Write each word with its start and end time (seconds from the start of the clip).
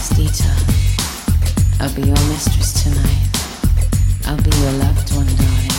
honest. 0.00 0.44
I'll 1.80 1.94
be 1.94 2.02
your 2.02 2.20
mistress 2.28 2.82
tonight. 2.82 3.28
I'll 4.26 4.42
be 4.42 4.50
your 4.60 4.72
loved 4.84 5.12
one, 5.14 5.26
darling. 5.26 5.76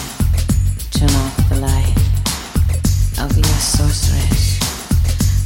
Turn 0.91 1.09
off 1.09 1.49
the 1.49 1.55
light. 1.57 1.95
I'll 3.17 3.29
be 3.29 3.41
your 3.41 3.61
sorceress, 3.61 4.59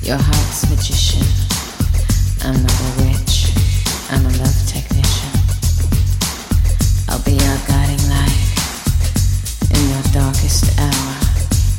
your 0.03 0.17
heart's 0.17 0.69
magician. 0.69 1.23
I'm 2.43 2.61
not 2.61 2.79
a 2.79 2.91
witch, 3.03 3.51
I'm 4.11 4.25
a 4.25 4.33
love 4.43 4.59
technician. 4.67 5.31
I'll 7.09 7.23
be 7.23 7.31
your 7.31 7.57
guiding 7.67 8.03
light. 8.09 8.43
In 9.71 9.89
your 9.89 10.03
darkest 10.11 10.77
hour, 10.79 11.15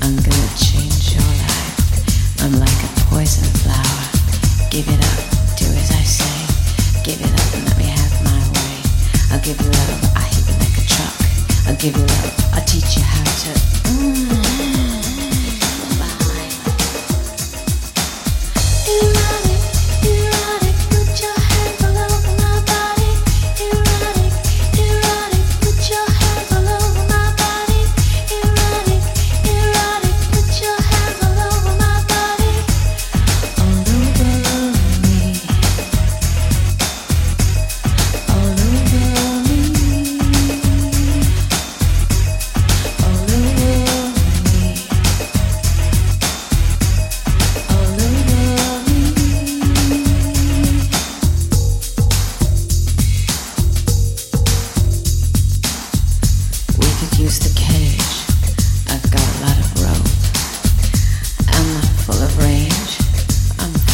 I'm 0.02 0.16
gonna 0.16 0.52
change 0.56 1.15
your 1.15 1.30
life. 1.45 2.42
I'm 2.42 2.52
like 2.60 2.80
a 2.84 2.90
poison 3.09 3.48
flower. 3.60 4.70
Give 4.70 4.88
it 4.88 5.04
up. 5.04 5.25
give 11.86 11.98
you 11.98 12.25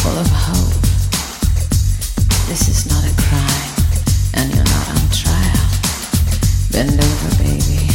full 0.03 0.19
of 0.19 0.27
hope. 0.27 0.83
This 2.51 2.67
is 2.67 2.83
not 2.91 3.03
a 3.07 3.13
crime, 3.23 3.73
and 4.35 4.51
you're 4.51 4.67
not 4.75 4.85
on 4.91 5.03
trial. 5.15 5.63
Bend 6.75 6.99
over, 6.99 7.31
baby. 7.39 7.87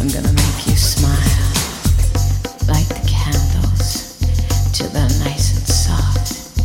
I'm 0.00 0.08
gonna 0.08 0.32
make 0.32 0.60
you 0.64 0.72
smile. 0.72 1.52
Light 2.72 2.88
the 2.88 3.04
candles 3.04 4.16
till 4.72 4.88
they're 4.96 5.16
nice 5.28 5.52
and 5.52 5.68
soft. 5.68 6.56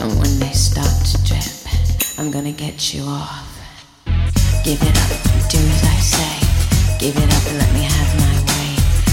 And 0.00 0.16
when 0.16 0.32
they 0.40 0.54
start 0.56 0.94
to 1.12 1.16
drip, 1.28 1.52
I'm 2.16 2.30
gonna 2.30 2.56
get 2.56 2.94
you 2.94 3.04
off. 3.04 3.44
Give 4.64 4.80
it 4.80 4.96
up, 5.04 5.12
do 5.52 5.60
as 5.60 5.82
I 5.84 5.98
say. 6.16 6.34
Give 6.96 7.16
it 7.20 7.28
up 7.36 7.44
and 7.52 7.58
let 7.60 7.70
me 7.76 7.84
have 7.84 8.10
my 8.24 8.36
way. 8.48 8.68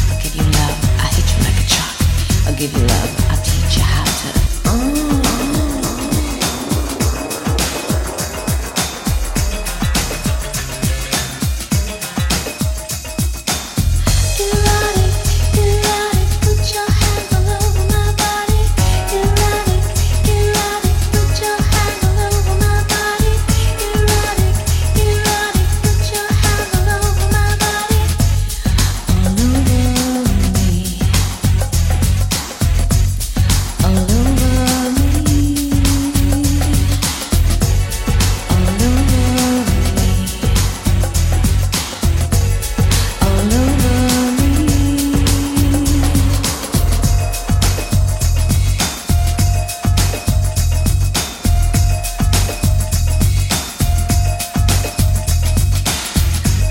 I'll 0.08 0.22
give 0.24 0.34
you 0.40 0.48
love, 0.48 0.76
I'll 1.04 1.12
hit 1.12 1.28
you 1.28 1.40
like 1.44 1.60
a 1.60 1.68
truck. 1.68 1.96
I'll 2.48 2.56
give 2.56 2.72
you 2.72 2.84
love, 2.88 3.12
I'll 3.32 3.44
teach 3.44 3.76
you 3.76 3.84
how 3.84 4.06
to. 4.06 4.41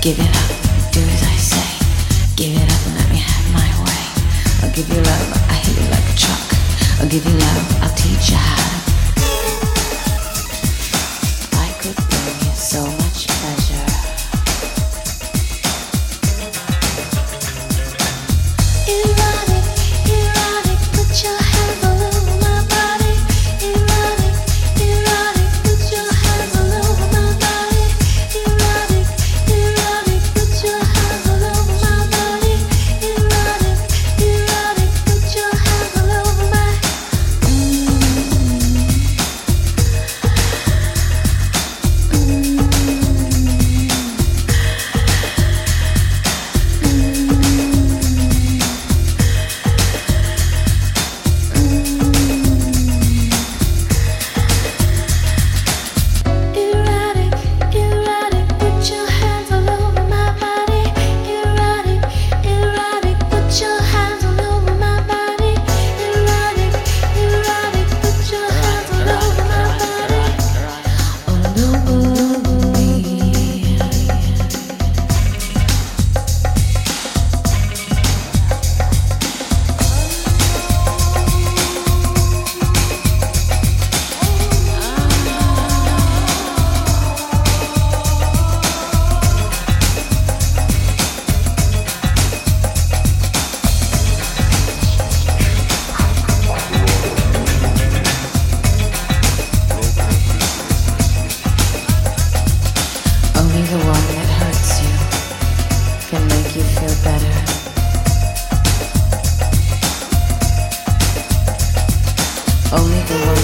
Give 0.01 0.17
it 0.17 0.25
up, 0.25 0.91
do 0.91 0.99
as 0.99 1.21
I 1.21 1.35
say. 1.37 2.35
Give 2.35 2.57
it 2.57 2.63
up 2.63 2.87
and 2.87 2.95
let 2.97 3.09
me 3.11 3.17
have 3.17 3.53
my 3.53 3.69
way. 3.85 4.03
I'll 4.63 4.73
give 4.73 4.89
you 4.89 4.95
love, 4.95 5.33
I 5.47 5.53
hit 5.53 5.77
you 5.77 5.89
like 5.91 6.09
a 6.09 6.17
truck. 6.17 6.99
I'll 6.99 7.07
give 7.07 7.23
you 7.23 7.37
love, 7.37 7.83
I'll 7.83 7.95
teach 7.95 8.31
you 8.31 8.37
how 8.37 8.80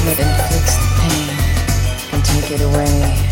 And 0.10 0.16
fix 0.16 0.78
the 0.78 0.88
pain 1.02 2.14
and 2.14 2.24
take 2.24 2.52
it 2.52 2.62
away. 2.62 3.27